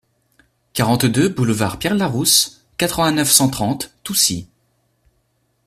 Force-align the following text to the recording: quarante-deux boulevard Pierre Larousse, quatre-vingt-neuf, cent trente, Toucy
quarante-deux 0.73 1.29
boulevard 1.29 1.77
Pierre 1.77 1.93
Larousse, 1.93 2.65
quatre-vingt-neuf, 2.79 3.29
cent 3.29 3.51
trente, 3.51 3.93
Toucy 4.01 4.47